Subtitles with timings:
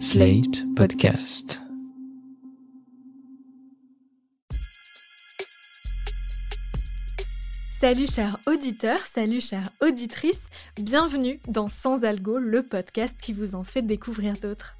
[0.00, 1.60] Slate Podcast.
[7.80, 13.62] Salut chers auditeurs, salut chères auditrices, bienvenue dans Sans Algo, le podcast qui vous en
[13.62, 14.74] fait découvrir d'autres.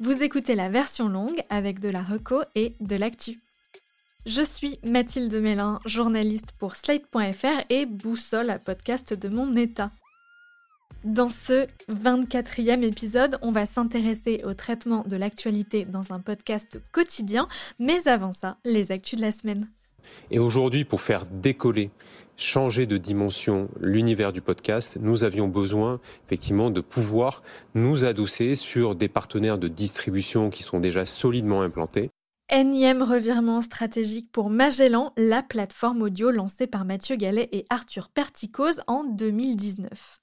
[0.00, 3.40] Vous écoutez la version longue avec de la reco et de l'actu.
[4.26, 9.90] Je suis Mathilde Mélin, journaliste pour Slate.fr et boussole à podcast de mon état.
[11.06, 17.46] Dans ce 24e épisode, on va s'intéresser au traitement de l'actualité dans un podcast quotidien,
[17.78, 19.68] mais avant ça, les actus de la semaine.
[20.32, 21.92] Et aujourd'hui, pour faire décoller,
[22.36, 27.44] changer de dimension l'univers du podcast, nous avions besoin effectivement de pouvoir
[27.76, 32.10] nous adosser sur des partenaires de distribution qui sont déjà solidement implantés.
[32.52, 38.82] Énième revirement stratégique pour Magellan, la plateforme audio lancée par Mathieu Gallet et Arthur Perticose
[38.88, 40.18] en 2019.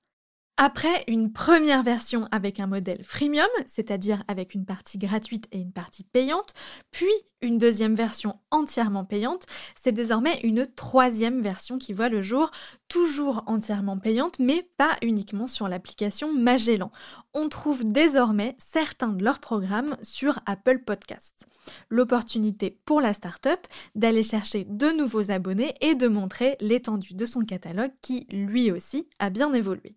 [0.58, 5.72] Après une première version avec un modèle freemium, c'est-à-dire avec une partie gratuite et une
[5.72, 6.54] partie payante,
[6.92, 9.48] puis une deuxième version entièrement payante,
[9.82, 12.52] c'est désormais une troisième version qui voit le jour,
[12.88, 16.92] toujours entièrement payante, mais pas uniquement sur l'application Magellan.
[17.34, 21.48] On trouve désormais certains de leurs programmes sur Apple Podcasts.
[21.90, 27.42] L'opportunité pour la startup d'aller chercher de nouveaux abonnés et de montrer l'étendue de son
[27.42, 29.96] catalogue qui, lui aussi, a bien évolué.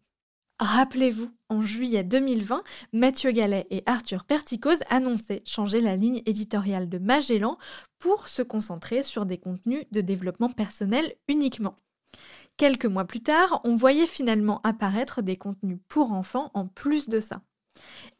[0.58, 2.62] Rappelez-vous, en juillet 2020,
[2.94, 7.58] Mathieu Gallet et Arthur Perticose annonçaient changer la ligne éditoriale de Magellan
[7.98, 11.76] pour se concentrer sur des contenus de développement personnel uniquement.
[12.56, 17.20] Quelques mois plus tard, on voyait finalement apparaître des contenus pour enfants en plus de
[17.20, 17.42] ça.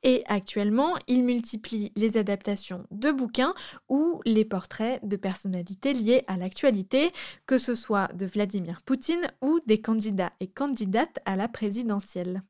[0.02, 3.54] Et actuellement, il multiplie les adaptations de bouquins
[3.88, 7.12] ou les portraits de personnalités liées à l'actualité,
[7.46, 12.42] que ce soit de Vladimir Poutine ou des candidats et candidates à la présidentielle.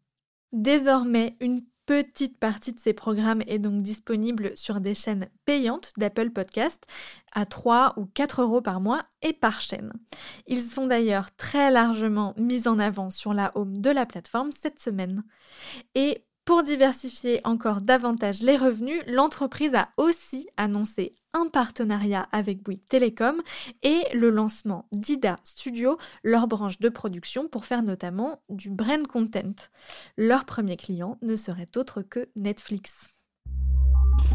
[0.53, 6.31] Désormais, une petite partie de ces programmes est donc disponible sur des chaînes payantes d'Apple
[6.31, 6.85] Podcast
[7.33, 9.93] à 3 ou 4 euros par mois et par chaîne.
[10.47, 14.81] Ils sont d'ailleurs très largement mis en avant sur la home de la plateforme cette
[14.81, 15.23] semaine.
[15.95, 22.87] Et pour diversifier encore davantage les revenus, l'entreprise a aussi annoncé un partenariat avec Bouygues
[22.89, 23.43] Telecom
[23.83, 29.57] et le lancement d'IDA Studio, leur branche de production pour faire notamment du brand content.
[30.17, 32.95] Leur premier client ne serait autre que Netflix.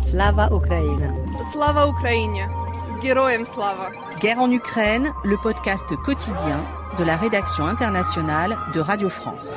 [0.05, 1.15] Slava Ukraine.
[1.53, 2.45] Slava Ukraine.
[3.45, 3.89] Slava.
[4.19, 6.61] Guerre en Ukraine, le podcast quotidien
[6.99, 9.55] de la rédaction internationale de Radio France.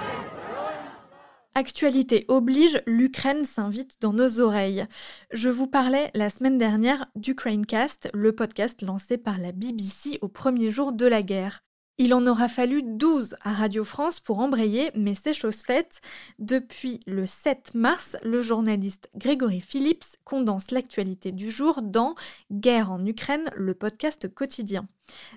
[1.57, 4.87] Actualité oblige, l'Ukraine s'invite dans nos oreilles.
[5.31, 10.73] Je vous parlais la semaine dernière d'Ukrainecast, le podcast lancé par la BBC au premier
[10.73, 11.63] jour de la guerre.
[11.97, 16.01] Il en aura fallu 12 à Radio France pour embrayer, mais c'est chose faite.
[16.41, 22.17] Depuis le 7 mars, le journaliste Grégory Phillips condense l'actualité du jour dans
[22.51, 24.89] Guerre en Ukraine, le podcast quotidien.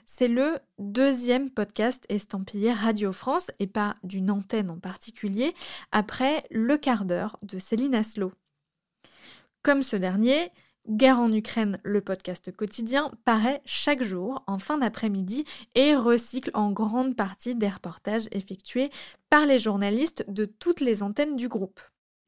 [0.05, 5.53] C'est le deuxième podcast estampillé Radio France, et pas d'une antenne en particulier,
[5.91, 8.31] après Le quart d'heure de Céline Aslo.
[9.61, 10.49] Comme ce dernier,
[10.89, 15.43] Guerre en Ukraine, le podcast quotidien, paraît chaque jour en fin d'après-midi
[15.75, 18.89] et recycle en grande partie des reportages effectués
[19.29, 21.81] par les journalistes de toutes les antennes du groupe.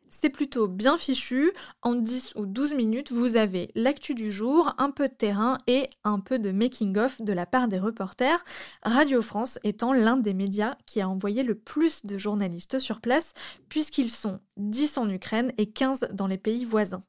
[0.09, 1.53] C'est plutôt bien fichu,
[1.83, 5.89] en 10 ou 12 minutes vous avez l'actu du jour, un peu de terrain et
[6.03, 8.43] un peu de making-of de la part des reporters,
[8.83, 13.31] Radio France étant l'un des médias qui a envoyé le plus de journalistes sur place
[13.69, 17.01] puisqu'ils sont 10 en Ukraine et 15 dans les pays voisins.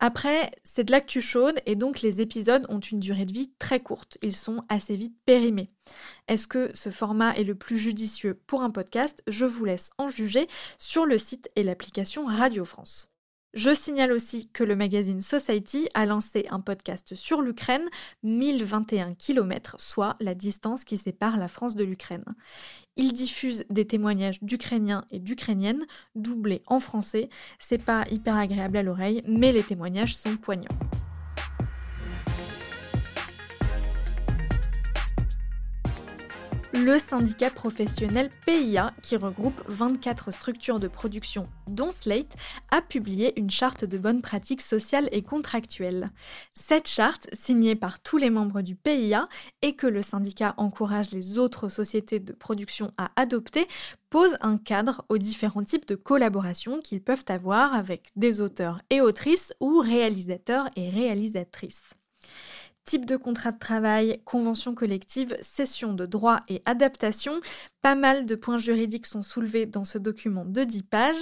[0.00, 3.80] Après, c'est de l'actu chaude et donc les épisodes ont une durée de vie très
[3.80, 4.18] courte.
[4.22, 5.70] Ils sont assez vite périmés.
[6.28, 8.40] Est-ce que ce format est le plus judicieux?
[8.46, 10.46] Pour un podcast Je vous laisse en juger
[10.78, 13.13] sur le site et l'application Radio France.
[13.54, 17.84] Je signale aussi que le magazine Society a lancé un podcast sur l'Ukraine,
[18.24, 22.24] 1021 km, soit la distance qui sépare la France de l'Ukraine.
[22.96, 25.84] Il diffuse des témoignages d'Ukrainiens et d'Ukrainiennes,
[26.16, 27.28] doublés en français.
[27.60, 30.76] C'est pas hyper agréable à l'oreille, mais les témoignages sont poignants.
[36.74, 42.34] Le syndicat professionnel PIA, qui regroupe 24 structures de production dont Slate,
[42.70, 46.10] a publié une charte de bonnes pratiques sociales et contractuelles.
[46.52, 49.28] Cette charte, signée par tous les membres du PIA
[49.62, 53.68] et que le syndicat encourage les autres sociétés de production à adopter,
[54.10, 59.00] pose un cadre aux différents types de collaborations qu'ils peuvent avoir avec des auteurs et
[59.00, 61.94] autrices ou réalisateurs et réalisatrices.
[62.84, 67.40] Type de contrat de travail, convention collective, session de droit et adaptation.
[67.80, 71.16] Pas mal de points juridiques sont soulevés dans ce document de 10 pages.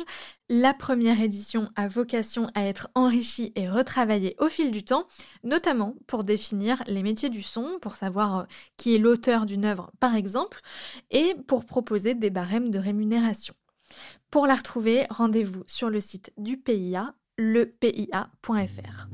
[0.49, 5.07] La première édition a vocation à être enrichie et retravaillée au fil du temps,
[5.45, 8.45] notamment pour définir les métiers du son, pour savoir euh,
[8.77, 10.61] qui est l'auteur d'une œuvre par exemple,
[11.13, 13.55] et pour proposer des barèmes de rémunération.
[14.31, 19.09] Pour la retrouver, rendez-vous sur le site du PIA, lepia.fr.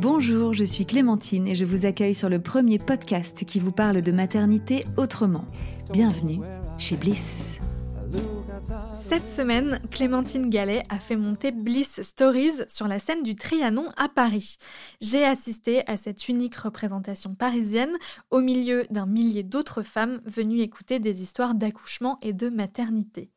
[0.00, 4.00] Bonjour, je suis Clémentine et je vous accueille sur le premier podcast qui vous parle
[4.00, 5.44] de maternité autrement.
[5.92, 6.40] Bienvenue
[6.78, 7.58] chez Bliss.
[9.02, 14.08] Cette semaine, Clémentine Gallet a fait monter Bliss Stories sur la scène du Trianon à
[14.08, 14.56] Paris.
[15.02, 17.92] J'ai assisté à cette unique représentation parisienne
[18.30, 23.30] au milieu d'un millier d'autres femmes venues écouter des histoires d'accouchement et de maternité.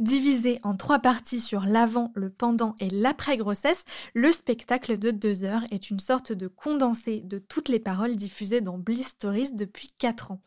[0.00, 5.64] Divisé en trois parties sur l'avant, le pendant et l'après-grossesse, le spectacle de deux heures
[5.70, 10.30] est une sorte de condensé de toutes les paroles diffusées dans Bliss Stories depuis quatre
[10.30, 10.40] ans.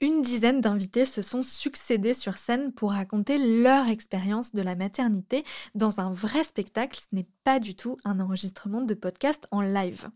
[0.00, 5.42] Une dizaine d'invités se sont succédés sur scène pour raconter leur expérience de la maternité
[5.74, 10.10] dans un vrai spectacle, ce n'est pas du tout un enregistrement de podcast en live.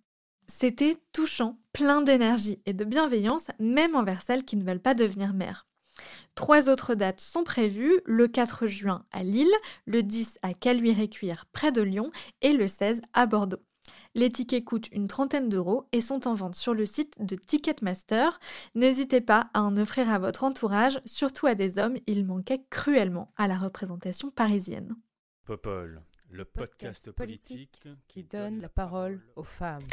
[0.46, 5.32] C'était touchant, plein d'énergie et de bienveillance, même envers celles qui ne veulent pas devenir
[5.32, 5.66] mères.
[6.34, 9.52] Trois autres dates sont prévues, le 4 juin à Lille,
[9.86, 12.10] le 10 à Caluire-et-Cuire près de Lyon
[12.40, 13.62] et le 16 à Bordeaux.
[14.14, 18.40] Les tickets coûtent une trentaine d'euros et sont en vente sur le site de Ticketmaster.
[18.74, 23.32] N'hésitez pas à en offrir à votre entourage, surtout à des hommes, il manquait cruellement
[23.36, 24.96] à la représentation parisienne.
[25.44, 29.86] Popol, le podcast politique qui donne la parole aux femmes.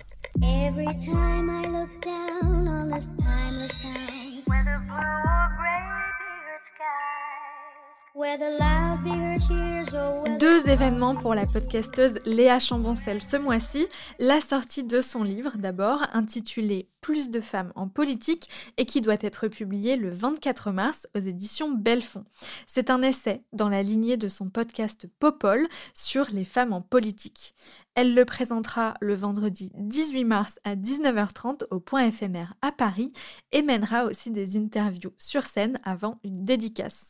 [10.40, 13.88] Deux événements pour la podcasteuse Léa Chamboncel ce mois-ci.
[14.20, 19.18] La sortie de son livre d'abord, intitulé Plus de femmes en politique et qui doit
[19.22, 22.26] être publié le 24 mars aux éditions Belfond.
[22.66, 27.54] C'est un essai dans la lignée de son podcast Popol sur les femmes en politique.
[27.98, 33.12] Elle le présentera le vendredi 18 mars à 19h30 au point éphémère à Paris
[33.52, 37.08] et mènera aussi des interviews sur scène avant une dédicace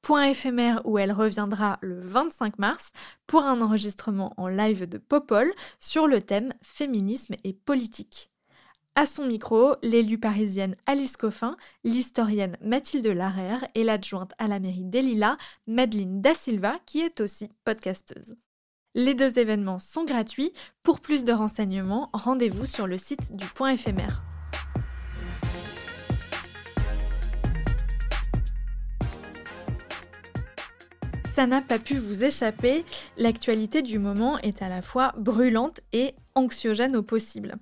[0.00, 2.92] point éphémère où elle reviendra le 25 mars
[3.26, 8.30] pour un enregistrement en live de Popol sur le thème féminisme et politique.
[8.94, 14.84] À son micro, l'élue parisienne Alice Coffin, l'historienne Mathilde Larère et l'adjointe à la mairie
[14.84, 15.36] d'Elila,
[15.66, 18.34] Madeleine Da Silva, qui est aussi podcasteuse.
[18.94, 20.52] Les deux événements sont gratuits.
[20.82, 24.20] Pour plus de renseignements, rendez-vous sur le site du point éphémère.
[31.34, 32.84] Ça n'a pas pu vous échapper,
[33.16, 37.54] l'actualité du moment est à la fois brûlante et anxiogène au possible.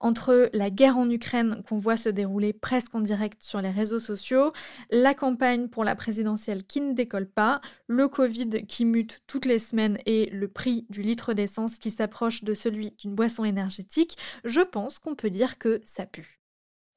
[0.00, 4.00] Entre la guerre en Ukraine qu'on voit se dérouler presque en direct sur les réseaux
[4.00, 4.52] sociaux,
[4.90, 9.60] la campagne pour la présidentielle qui ne décolle pas, le Covid qui mute toutes les
[9.60, 14.60] semaines et le prix du litre d'essence qui s'approche de celui d'une boisson énergétique, je
[14.60, 16.41] pense qu'on peut dire que ça pue.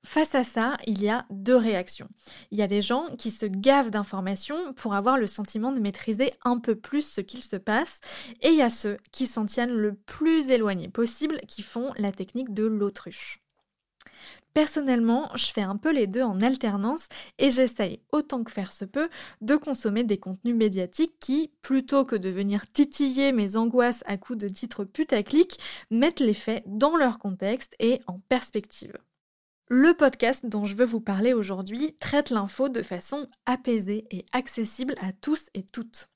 [0.05, 2.07] Face à ça, il y a deux réactions.
[2.51, 6.31] Il y a des gens qui se gavent d'informations pour avoir le sentiment de maîtriser
[6.43, 7.99] un peu plus ce qu'il se passe,
[8.41, 12.11] et il y a ceux qui s'en tiennent le plus éloigné possible, qui font la
[12.11, 13.41] technique de l'autruche.
[14.53, 17.07] Personnellement, je fais un peu les deux en alternance
[17.39, 19.09] et j'essaye autant que faire se peut
[19.41, 24.39] de consommer des contenus médiatiques qui, plutôt que de venir titiller mes angoisses à coups
[24.39, 25.59] de titres putaclic,
[25.89, 28.93] mettent les faits dans leur contexte et en perspective.
[29.67, 34.93] Le podcast dont je veux vous parler aujourd'hui traite l'info de façon apaisée et accessible
[35.01, 36.07] à tous et toutes.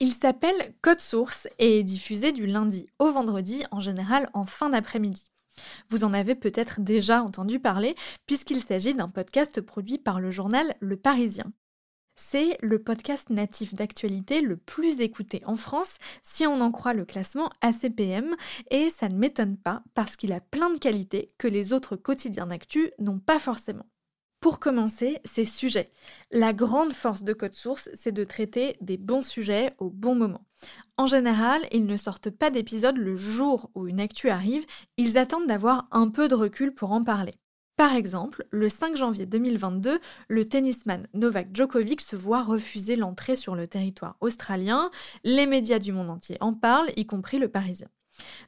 [0.00, 4.70] Il s'appelle Code Source et est diffusé du lundi au vendredi, en général en fin
[4.70, 5.30] d'après-midi.
[5.88, 7.94] Vous en avez peut-être déjà entendu parler
[8.26, 11.52] puisqu'il s'agit d'un podcast produit par le journal Le Parisien.
[12.18, 17.04] C'est le podcast natif d'actualité le plus écouté en France si on en croit le
[17.04, 18.34] classement ACPM
[18.70, 22.46] et ça ne m'étonne pas parce qu'il a plein de qualités que les autres quotidiens
[22.46, 23.84] d'actu n'ont pas forcément.
[24.40, 25.88] Pour commencer, ces sujets.
[26.30, 30.46] La grande force de Code Source, c'est de traiter des bons sujets au bon moment.
[30.96, 34.64] En général, ils ne sortent pas d'épisodes le jour où une actu arrive,
[34.96, 37.34] ils attendent d'avoir un peu de recul pour en parler.
[37.76, 43.54] Par exemple, le 5 janvier 2022, le tennisman Novak Djokovic se voit refuser l'entrée sur
[43.54, 44.90] le territoire australien.
[45.24, 47.88] Les médias du monde entier en parlent, y compris le Parisien.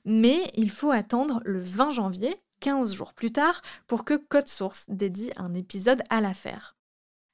[0.07, 4.87] Mais il faut attendre le 20 janvier, 15 jours plus tard, pour que Code Source
[4.89, 6.79] dédie un épisode à l'affaire.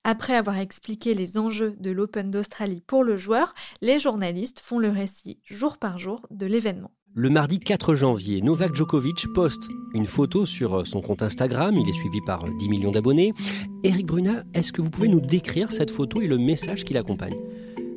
[0.03, 4.91] Après avoir expliqué les enjeux de l'Open d'Australie pour le joueur, les journalistes font le
[4.91, 6.91] récit jour par jour de l'événement.
[7.16, 11.76] Le mardi 4 janvier, Novak Djokovic poste une photo sur son compte Instagram.
[11.76, 13.33] Il est suivi par 10 millions d'abonnés.
[13.85, 17.37] Eric Bruna, est-ce que vous pouvez nous décrire cette photo et le message qui l'accompagne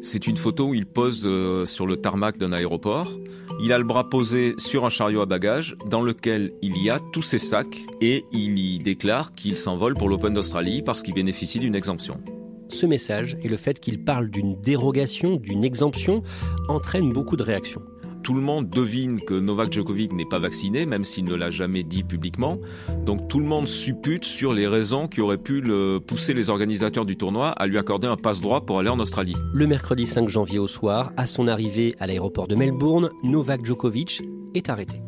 [0.04, 3.12] C'est une photo où il pose euh, sur le tarmac d'un aéroport.
[3.60, 7.00] Il a le bras posé sur un chariot à bagages dans lequel il y a
[7.12, 11.58] tous ses sacs et il y déclare qu'il s'envole pour l'Open d'Australie parce qu'il bénéficie
[11.58, 12.22] d'une exemption.
[12.70, 16.22] Ce message et le fait qu'il parle d'une dérogation, d'une exemption,
[16.68, 17.82] entraînent beaucoup de réactions.
[18.28, 21.84] Tout le monde devine que Novak Djokovic n'est pas vacciné, même s'il ne l'a jamais
[21.84, 22.58] dit publiquement.
[23.06, 27.06] Donc tout le monde suppute sur les raisons qui auraient pu le pousser les organisateurs
[27.06, 29.38] du tournoi à lui accorder un passe-droit pour aller en Australie.
[29.54, 34.22] Le mercredi 5 janvier au soir, à son arrivée à l'aéroport de Melbourne, Novak Djokovic
[34.54, 35.02] est arrêté.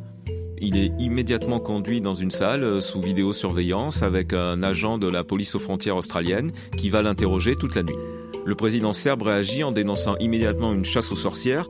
[0.62, 5.26] Il est immédiatement conduit dans une salle euh, sous vidéosurveillance avec un agent de la
[5.26, 7.98] police aux frontières australienne qui va l'interroger toute la nuit.
[8.46, 11.68] Le président serbe réagit en dénonçant immédiatement une chasse aux sorcières.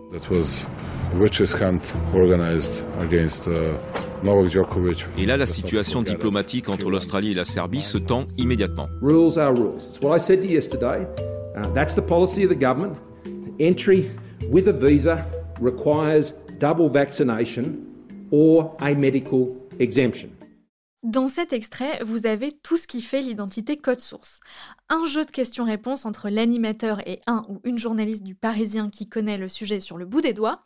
[5.17, 8.87] Et là, la situation diplomatique entre l'Australie et la Serbie se tend immédiatement.
[9.01, 9.77] Rules are rules.
[9.77, 11.07] It's what I said to you yesterday.
[11.55, 12.97] Uh, that's the policy of the government.
[13.59, 14.11] Entry
[14.49, 15.25] with a visa
[15.59, 17.79] requires double vaccination
[18.31, 20.38] or a medical exemption.
[21.03, 24.41] Dans cet extrait, vous avez tout ce qui fait l'identité code source.
[24.89, 29.37] Un jeu de questions-réponses entre l'animateur et un ou une journaliste du Parisien qui connaît
[29.37, 30.61] le sujet sur le bout des doigts,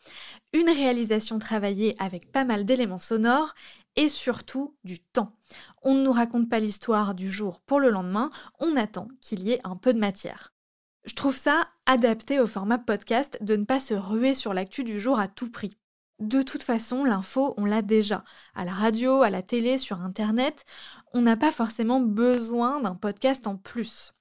[0.51, 3.53] une réalisation travaillée avec pas mal d'éléments sonores
[3.95, 5.37] et surtout du temps.
[5.83, 9.51] On ne nous raconte pas l'histoire du jour pour le lendemain, on attend qu'il y
[9.51, 10.51] ait un peu de matière.
[11.05, 14.99] Je trouve ça adapté au format podcast de ne pas se ruer sur l'actu du
[14.99, 15.77] jour à tout prix.
[16.23, 18.23] De toute façon, l'info, on l'a déjà.
[18.55, 20.63] À la radio, à la télé, sur Internet,
[21.13, 24.13] on n'a pas forcément besoin d'un podcast en plus.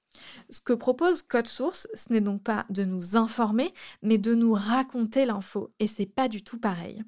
[0.49, 4.51] Ce que propose Code Source, ce n'est donc pas de nous informer, mais de nous
[4.51, 7.05] raconter l'info, et c'est pas du tout pareil.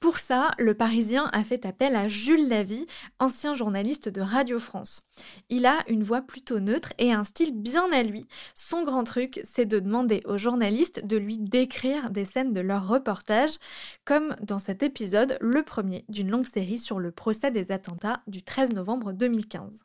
[0.00, 2.86] Pour ça, le Parisien a fait appel à Jules Lavie,
[3.18, 5.08] ancien journaliste de Radio France.
[5.48, 8.26] Il a une voix plutôt neutre et un style bien à lui.
[8.54, 12.86] Son grand truc, c'est de demander aux journalistes de lui décrire des scènes de leur
[12.86, 13.56] reportage,
[14.04, 18.42] comme dans cet épisode, le premier d'une longue série sur le procès des attentats du
[18.42, 19.82] 13 novembre 2015.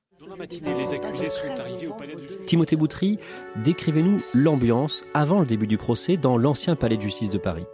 [2.45, 3.17] Timothée Boutry,
[3.55, 7.65] décrivez-nous l'ambiance avant le début du procès dans l'ancien palais de justice de Paris.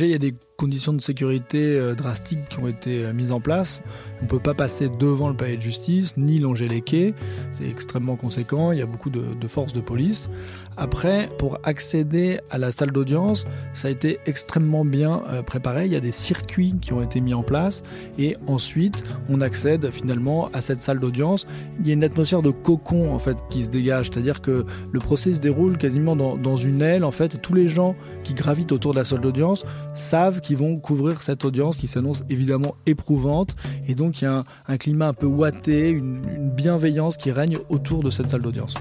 [0.00, 3.40] Il y a des conditions de sécurité euh, drastiques qui ont été euh, mises en
[3.40, 3.82] place.
[4.20, 7.14] On ne peut pas passer devant le palais de justice, ni longer les quais.
[7.50, 10.30] C'est extrêmement conséquent, il y a beaucoup de, forces de police.
[10.76, 13.44] Après, pour accéder à la salle d'audience,
[13.74, 15.86] ça a été extrêmement bien euh, préparé.
[15.86, 17.82] Il y a des circuits qui ont été mis en place.
[18.18, 21.46] Et ensuite, on accède finalement à cette salle d'audience.
[21.80, 24.10] Il y a une atmosphère de cocon en fait qui se dégage.
[24.10, 27.04] C'est-à-dire que le procès se déroule quasiment dans, dans une aile.
[27.04, 30.76] En fait, tous les gens qui gravitent autour de la salle d'audience savent qu'ils vont
[30.76, 33.54] couvrir cette audience qui s'annonce évidemment éprouvante.
[33.88, 36.20] Et donc il y a un, climat un peu ouaté, une,
[36.50, 38.74] bienveillance qui règne autour de cette salle d'audience.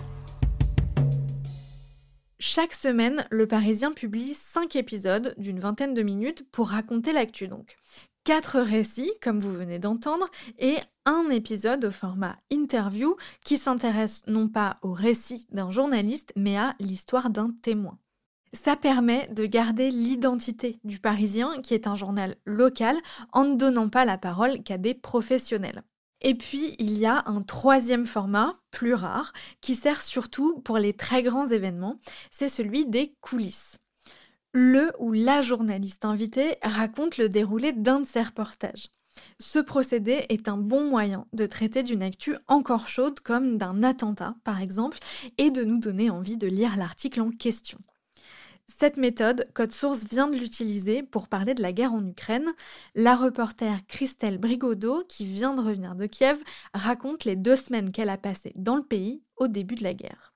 [2.39, 7.77] Chaque semaine, le Parisien publie 5 épisodes d'une vingtaine de minutes pour raconter l'actu donc.
[8.23, 10.27] 4 récits, comme vous venez d'entendre,
[10.59, 16.57] et un épisode au format interview qui s'intéresse non pas au récit d'un journaliste, mais
[16.57, 17.97] à l'histoire d'un témoin.
[18.53, 22.97] Ça permet de garder l'identité du Parisien, qui est un journal local,
[23.31, 25.83] en ne donnant pas la parole qu'à des professionnels.
[26.21, 30.93] Et puis, il y a un troisième format, plus rare, qui sert surtout pour les
[30.93, 31.97] très grands événements,
[32.29, 33.77] c'est celui des coulisses.
[34.53, 38.89] Le ou la journaliste invitée raconte le déroulé d'un de ses reportages.
[39.39, 44.35] Ce procédé est un bon moyen de traiter d'une actu encore chaude comme d'un attentat
[44.43, 44.99] par exemple
[45.37, 47.79] et de nous donner envie de lire l'article en question.
[48.79, 52.53] Cette méthode, Code Source vient de l'utiliser pour parler de la guerre en Ukraine.
[52.95, 56.39] La reporter Christelle Brigodeau, qui vient de revenir de Kiev,
[56.73, 60.30] raconte les deux semaines qu'elle a passées dans le pays au début de la guerre.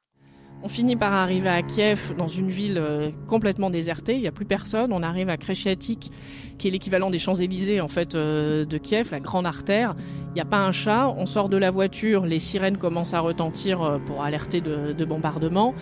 [0.66, 4.16] On finit par arriver à Kiev, dans une ville euh, complètement désertée.
[4.16, 4.92] Il n'y a plus personne.
[4.92, 6.12] On arrive à Kreshchatik,
[6.58, 9.96] qui est l'équivalent des Champs-Élysées en fait euh, de Kiev, la grande artère.
[10.30, 11.14] Il n'y a pas un chat.
[11.20, 12.26] On sort de la voiture.
[12.26, 15.76] Les sirènes commencent à retentir euh, pour alerter de, de bombardements.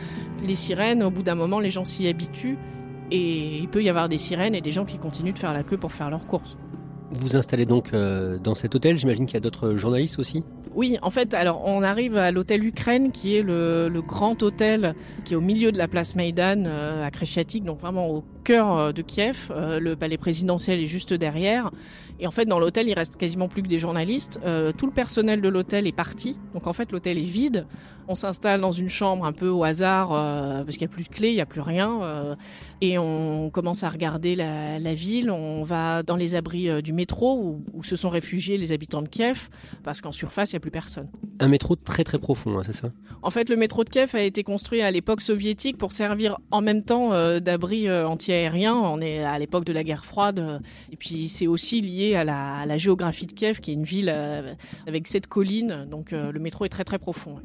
[0.45, 2.57] Les sirènes, au bout d'un moment, les gens s'y habituent.
[3.09, 5.63] Et il peut y avoir des sirènes et des gens qui continuent de faire la
[5.63, 6.57] queue pour faire leurs courses.
[7.11, 8.97] Vous installez donc dans cet hôtel.
[8.97, 10.43] J'imagine qu'il y a d'autres journalistes aussi?
[10.75, 14.95] Oui, en fait, alors on arrive à l'hôtel Ukraine, qui est le, le, grand hôtel
[15.23, 18.77] qui est au milieu de la place Maïdan euh, à Kreshchatik, donc vraiment au cœur
[18.77, 19.51] euh, de Kiev.
[19.51, 21.71] Euh, le palais présidentiel est juste derrière.
[22.19, 24.39] Et en fait, dans l'hôtel, il reste quasiment plus que des journalistes.
[24.45, 26.37] Euh, tout le personnel de l'hôtel est parti.
[26.53, 27.65] Donc en fait, l'hôtel est vide.
[28.07, 31.09] On s'installe dans une chambre un peu au hasard parce qu'il n'y a plus de
[31.09, 32.35] clé, il n'y a plus rien.
[32.81, 35.31] Et on commence à regarder la, la, ville.
[35.31, 39.07] On va dans les abris du métro où, où, se sont réfugiés les habitants de
[39.07, 39.47] Kiev
[39.83, 41.07] parce qu'en surface, il n'y a plus personne.
[41.39, 42.91] Un métro très très profond, hein, c'est ça?
[43.21, 46.59] En fait, le métro de Kiev a été construit à l'époque soviétique pour servir en
[46.59, 47.87] même temps d'abri
[48.33, 48.71] euh.
[48.71, 50.61] On est à l'époque de la guerre froide.
[50.91, 54.53] et puis c'est aussi lié à la, géographie de Kiev, qui est une ville euh,
[54.87, 55.85] avec sept collines.
[55.89, 57.39] Donc le métro est très très profond.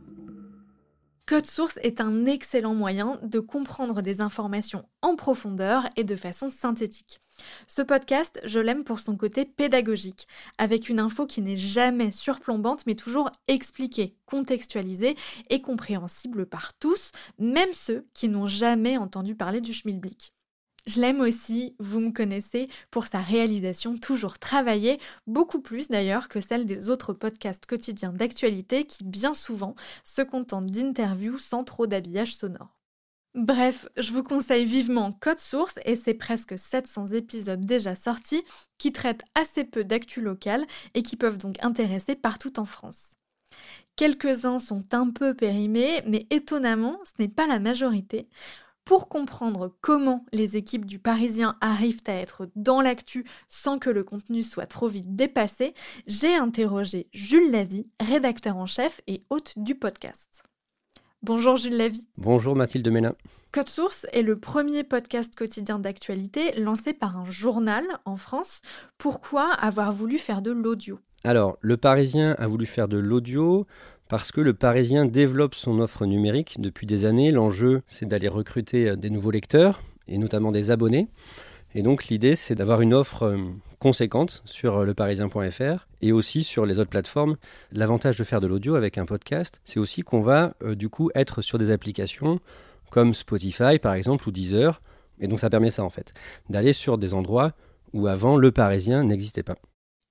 [1.28, 6.49] Code Source est un excellent moyen de comprendre des informations en profondeur et de façon
[6.49, 7.21] synthétique.
[7.66, 10.26] Ce podcast, je l'aime pour son côté pédagogique,
[10.57, 15.16] avec une info qui n'est jamais surplombante mais toujours expliquée, contextualisée
[15.50, 20.33] et compréhensible par tous, même ceux qui n'ont jamais entendu parler du schmilblick.
[20.88, 26.40] Je l'aime aussi, vous me connaissez, pour sa réalisation toujours travaillée, beaucoup plus d'ailleurs que
[26.40, 32.35] celle des autres podcasts quotidiens d'actualité qui bien souvent se contentent d'interviews sans trop d'habillage
[32.35, 32.75] sonore.
[33.35, 38.42] Bref, je vous conseille vivement Code Source et ses presque 700 épisodes déjà sortis
[38.78, 40.64] qui traitent assez peu d'actu locale
[40.95, 43.11] et qui peuvent donc intéresser partout en France.
[43.97, 48.26] Quelques-uns sont un peu périmés, mais étonnamment, ce n'est pas la majorité.
[48.88, 54.02] Pour comprendre comment les équipes du Parisien arrivent à être dans l'actu sans que le
[54.02, 55.75] contenu soit trop vite dépassé,
[56.07, 60.42] j'ai interrogé Jules Lavie, rédacteur en chef et hôte du podcast.
[61.23, 62.09] Bonjour Jules Lavie.
[62.16, 63.14] Bonjour Mathilde Mélin.
[63.52, 68.62] Code Source est le premier podcast quotidien d'actualité lancé par un journal en France.
[68.97, 70.99] Pourquoi avoir voulu faire de l'audio?
[71.25, 73.66] Alors, le Parisien a voulu faire de l'audio
[74.09, 77.31] parce que le Parisien développe son offre numérique depuis des années.
[77.31, 81.09] L'enjeu, c'est d'aller recruter des nouveaux lecteurs et notamment des abonnés.
[81.75, 83.37] Et donc l'idée, c'est d'avoir une offre
[83.79, 87.37] conséquente sur leparisien.fr et aussi sur les autres plateformes.
[87.73, 91.11] L'avantage de faire de l'audio avec un podcast, c'est aussi qu'on va euh, du coup
[91.15, 92.41] être sur des applications
[92.91, 94.81] comme Spotify par exemple ou Deezer.
[95.21, 96.15] Et donc ça permet ça en fait,
[96.49, 97.53] d'aller sur des endroits
[97.93, 99.57] où avant le Parisien n'existait pas.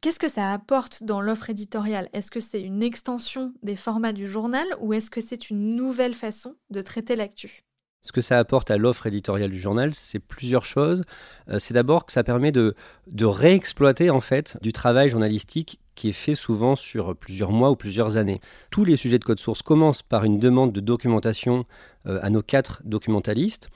[0.02, 2.08] Qu'est-ce que ça apporte dans l'offre éditoriale?
[2.14, 6.14] Est-ce que c'est une extension des formats du journal ou est-ce que c'est une nouvelle
[6.14, 7.64] façon de traiter l'actu?
[8.04, 11.02] Ce que ça apporte à l'offre éditoriale du journal, c'est plusieurs choses.
[11.50, 12.76] Euh, c'est d'abord que ça permet de,
[13.22, 18.18] réexploiter en fait du travail journalistique qui est fait souvent sur plusieurs mois ou plusieurs
[18.18, 18.40] années.
[18.70, 21.66] Tous les sujets de code source commencent par une demande de documentation
[22.06, 23.70] euh, à nos quatre documentalistes.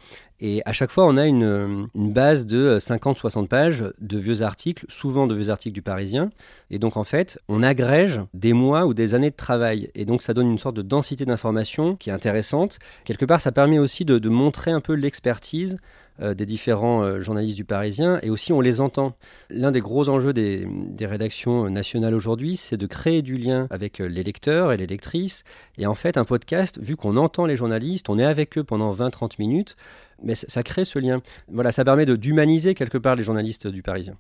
[0.44, 5.28] Et à chaque fois, on a une, base de 50-60 pages de vieux articles, souvent
[5.28, 6.32] de vieux articles du Parisien.
[6.72, 9.92] Et donc, en fait, on agrège des mois ou des années de travail.
[9.94, 12.80] Et donc, ça donne une sorte de densité d'information qui est intéressante.
[13.06, 15.78] Quelque part, ça permet aussi de, montrer un peu l'expertise
[16.22, 19.14] euh, des différents euh, journalistes du Parisien et aussi on les entend.
[19.50, 20.68] L'un des gros enjeux des,
[21.02, 25.44] rédactions nationales aujourd'hui, c'est de créer du lien avec euh, les lecteurs et les lectrices.
[25.78, 28.92] Et en fait, un podcast, vu qu'on entend les journalistes, on est avec eux pendant
[28.92, 29.76] 20-30 minutes,
[30.24, 31.22] mais ça, crée ce lien.
[31.48, 34.18] Voilà, ça permet d'humaniser quelque part les journalistes du Parisien.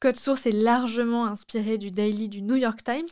[0.00, 3.08] Code Source est largement inspiré du Daily du New York Times.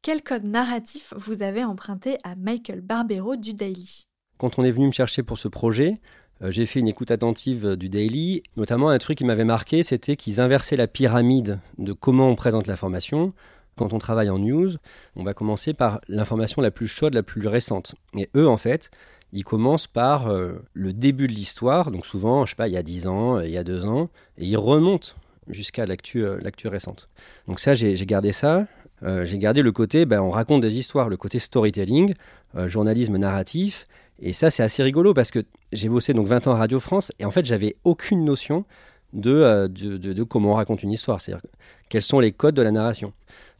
[0.00, 4.06] Quel code narratif vous avez emprunté à Michael Barbero du Daily?
[4.38, 6.00] Quand on est venu me chercher pour ce projet,
[6.40, 8.42] j'ai fait une écoute attentive du Daily.
[8.56, 12.66] Notamment, un truc qui m'avait marqué, c'était qu'ils inversaient la pyramide de comment on présente
[12.66, 13.34] l'information.
[13.76, 14.70] Quand on travaille en news,
[15.16, 17.94] on va commencer par l'information la plus chaude, la plus récente.
[18.16, 18.90] Et eux, en fait,
[19.32, 22.76] ils commencent par euh, le début de l'histoire, donc souvent, je sais pas, il y
[22.76, 25.14] a 10 ans, il y a 2 ans, et ils remontent
[25.48, 27.08] jusqu'à l'actu euh, récente.
[27.48, 28.66] Donc ça, j'ai gardé ça.
[29.02, 32.14] Euh, j'ai gardé le côté, ben, on raconte des histoires, le côté storytelling,
[32.56, 33.86] euh, journalisme narratif,
[34.20, 35.40] et ça, c'est assez rigolo parce que
[35.72, 38.64] j'ai bossé donc 20 ans à Radio France et en fait, j'avais aucune notion
[39.12, 41.44] de, euh, de, de, comment on raconte une histoire, c'est-à-dire
[41.88, 43.12] quels sont les codes de la narration.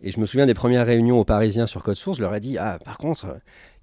[0.03, 2.41] Et je me souviens des premières réunions aux Parisiens sur Code Source, je leur ai
[2.41, 3.35] dit Ah, par contre, euh,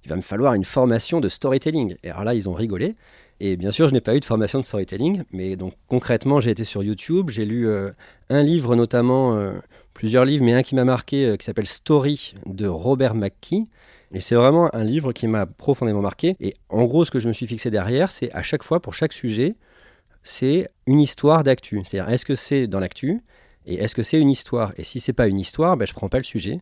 [0.04, 1.96] il va me falloir une formation de storytelling.
[2.02, 2.94] Et alors là, ils ont rigolé.
[3.40, 6.50] Et bien sûr, je n'ai pas eu de formation de storytelling, mais donc concrètement, j'ai
[6.50, 7.90] été sur YouTube, j'ai lu euh,
[8.28, 9.52] un livre notamment, euh,
[9.94, 13.66] plusieurs livres, mais un qui m'a marqué, euh, qui s'appelle Story de Robert McKee.
[14.12, 16.36] Et c'est vraiment un livre qui m'a profondément marqué.
[16.40, 18.92] Et en gros, ce que je me suis fixé derrière, c'est à chaque fois, pour
[18.92, 19.54] chaque sujet,
[20.22, 21.80] c'est une histoire d'actu.
[21.84, 23.22] C'est-à-dire, est-ce que c'est dans l'actu
[23.66, 24.72] et est-ce que c'est une histoire?
[24.76, 26.60] Et si c'est pas une histoire, ben, je prends pas le sujet.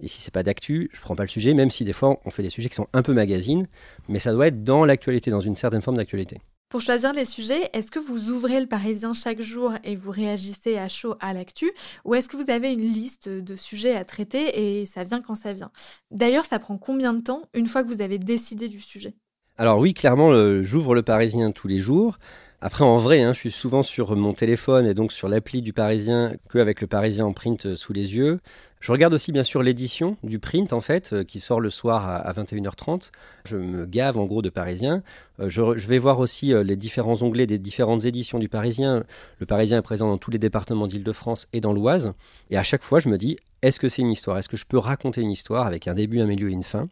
[0.00, 2.30] Et si c'est pas d'actu, je prends pas le sujet, même si des fois on
[2.30, 3.66] fait des sujets qui sont un peu magazines,
[4.08, 6.40] mais ça doit être dans l'actualité, dans une certaine forme d'actualité.
[6.68, 10.76] Pour choisir les sujets, est-ce que vous ouvrez le Parisien chaque jour et vous réagissez
[10.76, 11.72] à chaud à l'actu
[12.04, 15.34] ou est-ce que vous avez une liste de sujets à traiter et ça vient quand
[15.34, 15.70] ça vient?
[16.10, 19.14] D'ailleurs, ça prend combien de temps une fois que vous avez décidé du sujet?
[19.56, 20.30] Alors oui, clairement,
[20.62, 22.18] j'ouvre le Parisien tous les jours.
[22.60, 25.72] Après, en vrai, hein, je suis souvent sur mon téléphone et donc sur l'appli du
[25.72, 28.40] Parisien qu'avec le Parisien en print euh, sous les yeux.
[28.80, 32.08] Je regarde aussi bien sûr l'édition du print en fait, euh, qui sort le soir
[32.08, 33.10] à, 21h30.
[33.44, 35.02] Je me gave en gros de Parisien.
[35.40, 39.04] Euh, je, vais voir aussi les différents onglets des différentes éditions du Parisien.
[39.40, 42.12] Le Parisien est présent dans tous les départements d'Île-de-France et dans l'Oise.
[42.50, 44.38] Et à chaque fois, je me dis, est-ce que c'est une histoire?
[44.38, 46.88] Est-ce que je peux raconter une histoire avec un début, un milieu et une fin?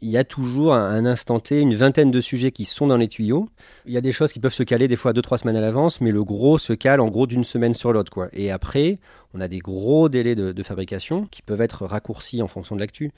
[0.00, 3.08] Il y a toujours un instant T, une vingtaine de sujets qui sont dans les
[3.08, 3.48] tuyaux.
[3.84, 5.60] Il y a des choses qui peuvent se caler des fois deux, trois semaines à
[5.60, 8.12] l'avance, mais le gros se cale en gros d'une semaine sur l'autre.
[8.12, 8.28] quoi.
[8.32, 8.98] Et après,
[9.34, 13.10] on a des gros délais de, fabrication qui peuvent être raccourcis en fonction de l'actu.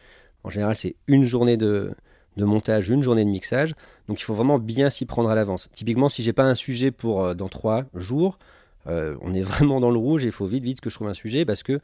[0.42, 1.94] En général, c'est une journée de,
[2.38, 3.74] montage, une journée de mixage.
[4.08, 5.68] Donc il faut vraiment bien s'y prendre à l'avance.
[5.74, 8.38] Typiquement, si j'ai pas un sujet pour euh, dans trois jours,
[8.86, 11.08] euh, on est vraiment dans le rouge et il faut vite, vite que je trouve
[11.08, 11.80] un sujet parce que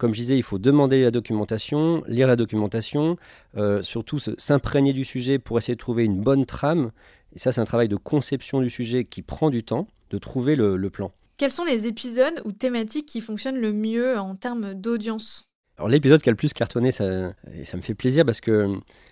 [0.00, 3.18] comme je disais, il faut demander la documentation, lire la documentation,
[3.58, 6.90] euh, surtout s'imprégner du sujet pour essayer de trouver une bonne trame.
[7.36, 10.56] Et ça, c'est un travail de conception du sujet qui prend du temps, de trouver
[10.56, 11.12] le, plan.
[11.36, 15.50] Quels sont les épisodes ou thématiques qui fonctionnent le mieux en termes d'audience?
[15.76, 17.32] Alors l'épisode qui a le plus cartonné, ça,
[17.64, 18.68] ça me fait plaisir parce que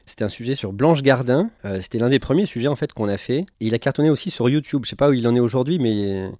[0.06, 1.50] c'était un sujet sur Blanche Gardin.
[1.66, 3.40] Euh, c'était l'un des premiers sujets en fait qu'on a fait.
[3.60, 4.82] Et il a cartonné aussi sur YouTube.
[4.84, 6.30] Je sais pas où il en est aujourd'hui, mais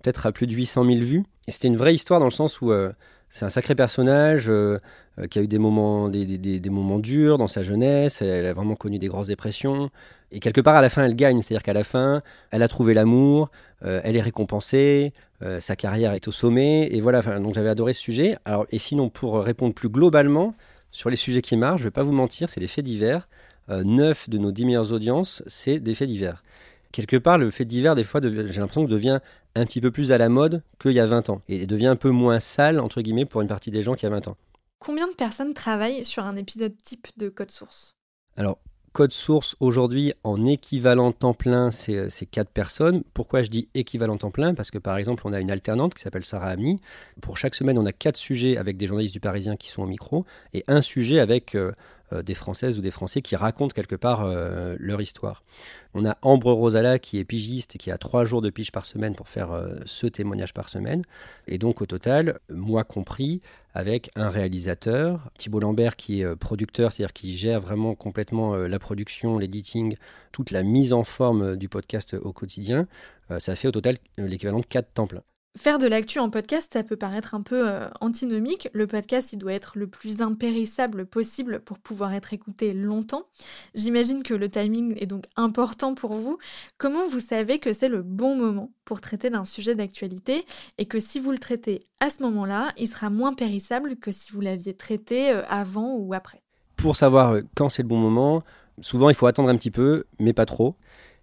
[0.00, 1.24] peut-être à plus de 800 000 vues.
[1.48, 2.92] Et c'était une vraie histoire dans le sens où euh,
[3.28, 4.78] c'est un sacré personnage euh,
[5.18, 8.22] euh, qui a eu des moments, des, moments durs dans sa jeunesse.
[8.22, 9.90] Elle, a vraiment connu des grosses dépressions.
[10.32, 11.42] Et quelque part, à la fin, elle gagne.
[11.42, 13.50] C'est-à-dire qu'à la fin, elle a trouvé l'amour,
[13.84, 15.12] euh, elle est récompensée,
[15.58, 16.88] sa carrière est au sommet.
[16.90, 18.38] Et voilà, donc j'avais adoré ce sujet.
[18.46, 20.54] Alors, et sinon, pour répondre plus globalement
[20.92, 23.28] sur les sujets qui marchent, je ne vais pas vous mentir, c'est les faits divers.
[23.68, 26.42] Neuf de nos dix meilleures audiences, c'est des faits divers
[26.96, 29.20] quelque part, le fait divers, des fois, j'ai l'impression que devient
[29.56, 31.42] un petit peu plus à la mode qu'il y a 20 ans.
[31.48, 34.10] Et devient un peu moins sale, entre guillemets, pour une partie des gens qui a
[34.10, 34.36] 20 ans.
[34.78, 37.94] Combien de personnes travaillent sur un épisode type de Code Source?
[38.36, 38.58] Alors,
[38.92, 43.02] Code Source, aujourd'hui, en équivalent temps plein, c'est 4 personnes.
[43.14, 44.54] Pourquoi je dis équivalent temps plein?
[44.54, 46.80] Parce que, par exemple, on a une alternante qui s'appelle Sarah Ami.
[47.20, 49.86] Pour chaque semaine, on a 4 sujets avec des journalistes du Parisien qui sont au
[49.86, 51.54] micro et un sujet avec...
[51.54, 51.72] Euh, euh,
[52.12, 55.42] des Françaises ou des Français qui racontent quelque part euh, leur histoire.
[55.94, 58.84] On a Ambre Rosala qui est pigiste et qui a trois jours de pige par
[58.84, 61.02] semaine pour faire euh, ce témoignage par semaine.
[61.48, 63.40] Et donc au total, moi compris,
[63.74, 69.38] avec un réalisateur, Thibault Lambert qui est producteur, c'est-à-dire qui gère vraiment complètement la production,
[69.38, 69.96] l'editing,
[70.32, 72.86] toute la mise en forme du podcast au quotidien,
[73.38, 75.22] ça fait au total l'équivalent de quatre temps plein.
[75.56, 78.68] Faire de l'actu en podcast, ça peut paraître un peu euh, antinomique.
[78.74, 83.24] Le podcast, il doit être le plus impérissable possible pour pouvoir être écouté longtemps.
[83.74, 86.36] J'imagine que le timing est donc important pour vous.
[86.76, 90.44] Comment vous savez que c'est le bon moment pour traiter d'un sujet d'actualité
[90.76, 94.32] et que si vous le traitez à ce moment-là, il sera moins périssable que si
[94.32, 96.42] vous l'aviez traité euh, avant ou après?
[96.76, 98.42] Pour savoir euh, quand c'est le bon moment,
[98.82, 100.76] souvent il faut attendre un petit peu, mais pas trop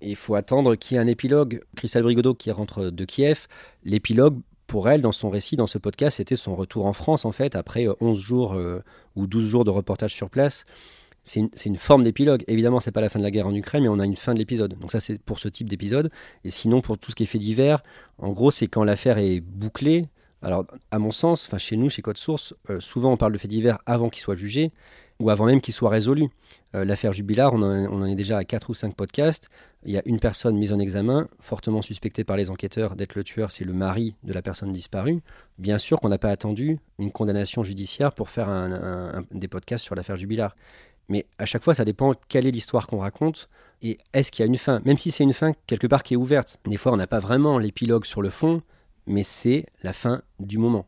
[0.09, 1.61] il faut attendre qu'il y ait un épilogue.
[1.75, 3.47] Christelle Brigodeau qui rentre de Kiev,
[3.83, 7.31] l'épilogue, pour elle, dans son récit, dans ce podcast, c'était son retour en France, en
[7.31, 8.81] fait, après 11 euh, jours euh,
[9.15, 10.65] ou 12 jours de reportage sur place.
[11.25, 12.43] C'est une, forme d'épilogue.
[12.47, 14.33] Évidemment, c'est pas la fin de la guerre en Ukraine, mais on a une fin
[14.33, 14.77] de l'épisode.
[14.79, 16.11] Donc ça, c'est pour ce type d'épisode.
[16.43, 17.81] Et sinon, pour tout ce qui est fait divers,
[18.17, 20.09] en gros, c'est quand l'affaire est bouclée.
[20.41, 23.49] Alors, à mon sens, chez nous, chez Code Source, euh, souvent on parle de faits
[23.49, 24.73] divers avant qu'il soit jugé
[25.19, 26.29] ou avant même qu'il soit résolu.
[26.75, 29.49] Euh, l'affaire Jubilard, on en, est déjà à 4 ou 5 podcasts.
[29.85, 33.23] Il y a une personne mise en examen, fortement suspectée par les enquêteurs d'être le
[33.23, 35.21] tueur, c'est le mari de la personne disparue.
[35.57, 38.49] Bien sûr qu'on n'a pas attendu une condamnation judiciaire pour faire
[39.31, 40.55] des podcasts sur l'affaire Jubilard.
[41.09, 43.49] Mais à chaque fois, ça dépend quelle est l'histoire qu'on raconte
[43.81, 44.81] et est-ce qu'il y a une fin.
[44.85, 46.59] Même si c'est une fin quelque part qui est ouverte.
[46.65, 48.61] Des fois, on n'a pas vraiment l'épilogue sur le fond,
[49.05, 50.87] mais c'est la fin du moment.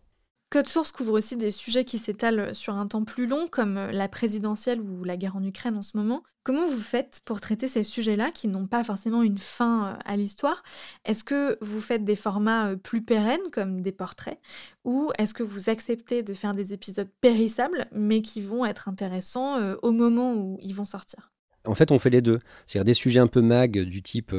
[0.49, 4.08] Code Source couvre aussi des sujets qui s'étalent sur un temps plus long, comme la
[4.08, 6.23] présidentielle ou la guerre en Ukraine en ce moment.
[6.45, 10.15] Comment vous faites pour traiter ces sujets-là qui n'ont pas forcément une fin euh, à
[10.15, 10.62] l'histoire?
[11.03, 14.39] Est-ce que vous faites des formats euh, plus pérennes, comme des portraits,
[14.84, 19.58] ou est-ce que vous acceptez de faire des épisodes périssables, mais qui vont être intéressants
[19.58, 21.31] euh, au moment où ils vont sortir?
[21.65, 22.39] En fait, on fait les deux.
[22.67, 24.36] C'est-à-dire des sujets un peu mag du type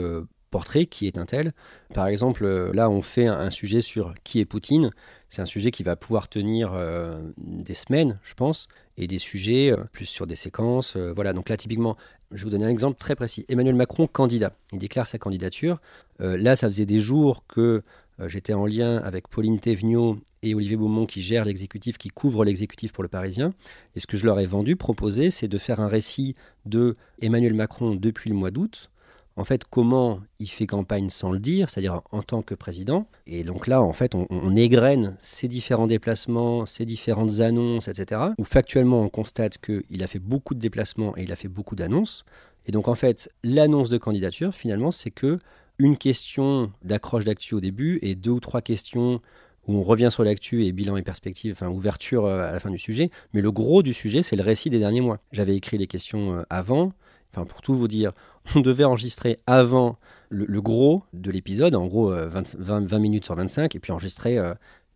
[0.50, 1.52] portrait, qui est un tel.
[1.94, 4.90] Par exemple, euh, là, on fait un, sujet sur qui est Poutine.
[5.28, 9.72] C'est un sujet qui va pouvoir tenir euh, des semaines, je pense, et des sujets
[9.72, 10.96] euh, plus sur des séquences.
[10.96, 11.96] voilà, donc là, typiquement,
[12.30, 13.44] je vais vous donner un exemple très précis.
[13.48, 14.52] Emmanuel Macron, candidat.
[14.72, 15.80] Il déclare sa candidature.
[16.18, 17.82] là, ça faisait des jours que
[18.26, 22.92] j'étais en lien avec Pauline Thévenot et Olivier Beaumont qui gèrent l'exécutif, qui couvre l'exécutif
[22.92, 23.52] pour le Parisien.
[23.94, 27.54] Et ce que je leur ai vendu, proposé, c'est de faire un récit de Emmanuel
[27.54, 28.90] Macron depuis le mois d'août
[29.37, 33.07] en fait, comment il fait campagne sans le dire, c'est-à-dire en tant que président.
[33.27, 38.20] Et donc là, en fait, on, égrène ses différents déplacements, ses différentes annonces, etc.
[38.38, 41.77] Où factuellement, on constate qu'il a fait beaucoup de déplacements et il a fait beaucoup
[41.77, 42.25] d'annonces.
[42.66, 45.38] Et donc, en fait, l'annonce de candidature, finalement, c'est que
[45.79, 49.20] une question d'accroche d'actu au début et deux ou trois questions
[49.66, 52.70] où on revient sur l'actu et bilan et perspective, enfin ouverture euh, à la fin
[52.70, 53.11] du sujet.
[53.33, 55.18] Mais le gros du sujet, c'est le récit des derniers mois.
[55.33, 56.92] J'avais écrit les questions euh, avant.
[57.33, 58.12] Enfin, pour tout vous dire,
[58.54, 63.74] on devait enregistrer avant le, gros de l'épisode, en gros 20, euh, minutes sur 25,
[63.74, 64.38] et puis enregistrer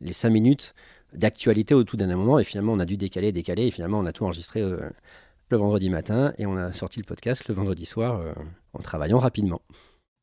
[0.00, 0.74] les 5 minutes
[1.12, 2.38] d'actualité au tout dernier moment.
[2.38, 5.90] Et finalement, on a dû décaler, décaler, et finalement, on a tout enregistré le vendredi
[5.90, 8.22] matin, et on a sorti le podcast le vendredi soir
[8.72, 9.60] en travaillant rapidement.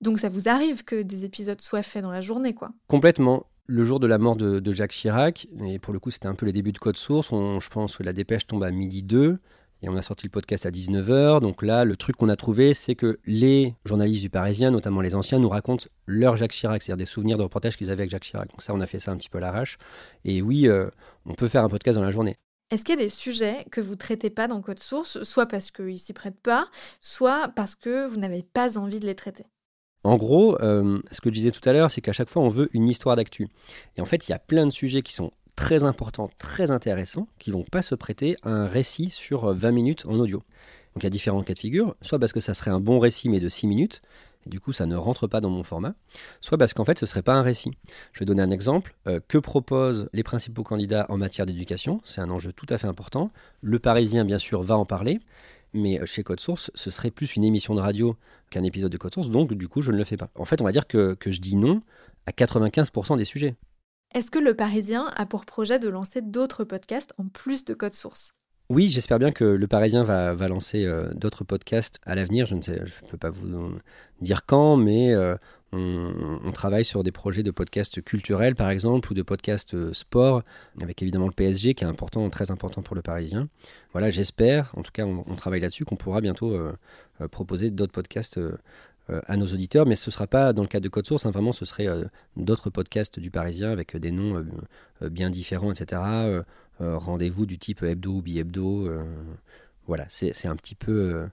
[0.01, 3.83] Donc ça vous arrive que des épisodes soient faits dans la journée, quoi Complètement le
[3.83, 6.53] jour de la mort de, Jacques Chirac, et pour le coup c'était un peu les
[6.53, 9.39] débuts de Code Source, je pense que la dépêche tombe à midi 2,
[9.81, 11.41] et on a sorti le podcast à 19h.
[11.41, 15.15] Donc là, le truc qu'on a trouvé, c'est que les journalistes du Parisien, notamment les
[15.15, 18.23] anciens, nous racontent leur Jacques Chirac, c'est-à-dire des souvenirs de reportages qu'ils avaient avec Jacques
[18.23, 18.49] Chirac.
[18.49, 19.77] Donc ça, on a fait ça un petit peu à l'arrache.
[20.25, 20.89] Et oui, euh,
[21.25, 22.37] on peut faire un podcast dans la journée.
[22.69, 25.45] Est-ce qu'il y a des sujets que vous ne traitez pas dans Code Source, soit
[25.45, 26.67] parce qu'ils s'y prêtent pas,
[26.99, 29.45] soit parce que vous n'avez pas envie de les traiter?
[30.03, 32.49] En gros, euh, ce que je disais tout à l'heure, c'est qu'à chaque fois, on
[32.49, 33.47] veut une histoire d'actu.
[33.95, 37.27] Et en fait, il y a plein de sujets qui sont très importants, très intéressants,
[37.39, 40.37] qui vont pas se prêter à un récit sur 20 minutes en audio.
[40.93, 42.99] Donc il y a différents cas de figure, soit parce que ça serait un bon
[42.99, 44.01] récit mais de 6 minutes,
[44.45, 45.95] et du coup ça ne rentre pas dans mon format,
[46.41, 47.71] soit parce qu'en fait ce ne serait pas un récit.
[48.13, 48.95] Je vais donner un exemple.
[49.07, 52.01] Euh, que proposent les principaux candidats en matière d'éducation?
[52.05, 53.31] C'est un enjeu tout à fait important.
[53.61, 55.19] Le Parisien, bien sûr, va en parler
[55.73, 58.15] mais euh, chez Code Source, ce serait plus une émission de radio
[58.49, 60.29] qu'un épisode de Code Source, donc du coup, je ne le fais pas.
[60.35, 61.81] En fait, on va dire que je dis non
[62.25, 63.57] à 95% des sujets.
[64.17, 67.93] Est-ce que Le Parisien a pour projet de lancer d'autres podcasts en plus de Code
[67.93, 68.31] Source?
[68.71, 72.47] Oui, j'espère bien que Le Parisien va, lancer euh, d'autres podcasts à l'avenir.
[72.47, 73.77] Je ne peux pas vous
[74.19, 75.35] dire quand, mais euh,
[75.71, 80.41] on, travaille sur des projets de podcasts culturels, par exemple, ou de podcasts euh, sport,
[80.81, 83.49] avec évidemment le PSG qui est important, très important pour le Parisien.
[83.91, 86.57] Voilà, j'espère, en tout cas, on, travaille là-dessus, qu'on pourra bientôt
[87.29, 88.39] proposer d'autres podcasts
[89.09, 91.31] à nos auditeurs, mais ce ne sera pas dans le cadre de Code Source, hein,
[91.31, 91.87] vraiment, ce serait
[92.35, 94.45] d'autres podcasts du Parisien avec des noms
[95.01, 96.01] bien différents, etc.
[96.79, 98.89] Rendez-vous du type hebdo ou bi-hebdo.
[99.85, 101.27] voilà, c'est un petit peu.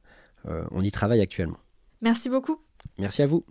[0.46, 1.58] on y travaille actuellement.
[2.00, 2.60] Merci beaucoup.
[2.98, 3.44] Merci à vous.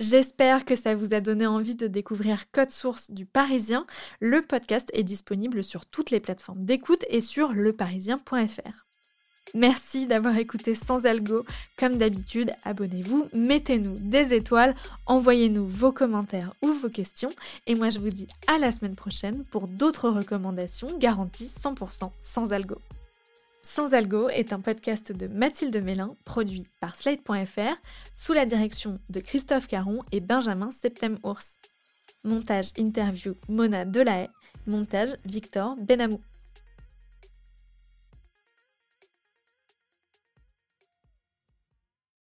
[0.00, 3.86] J'espère que ça vous a donné envie de découvrir Code Source du Parisien.
[4.18, 8.86] Le podcast est disponible sur toutes les plateformes d'écoute et sur leparisien.fr.
[9.54, 11.44] Merci d'avoir écouté Sans Algo.
[11.78, 14.74] Comme d'habitude, abonnez-vous, mettez-nous des étoiles,
[15.06, 17.32] envoyez-nous vos commentaires ou vos questions.
[17.66, 22.52] Et moi, je vous dis à la semaine prochaine pour d'autres recommandations garanties 100% sans
[22.52, 22.76] algo.
[23.62, 27.76] Sans Algo est un podcast de Mathilde Mélin, produit par Slate.fr,
[28.16, 31.46] sous la direction de Christophe Caron et Benjamin Septem-Ours.
[32.24, 34.30] Montage interview Mona Delahaye,
[34.66, 36.20] montage Victor Benamou.